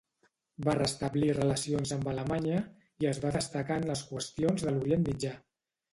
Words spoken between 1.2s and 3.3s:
relacions amb Alemanya i es